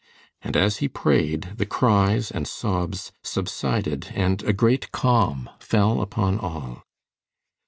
[0.41, 6.39] And as he prayed, the cries and sobs subsided and a great calm fell upon
[6.39, 6.81] all.